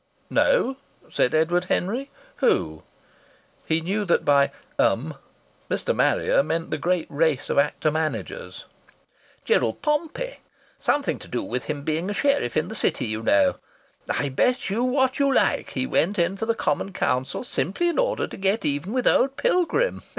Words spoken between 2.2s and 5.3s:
"Who?" He knew that by "'em"